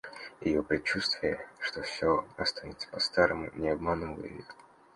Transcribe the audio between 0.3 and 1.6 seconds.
Ее предчувствие,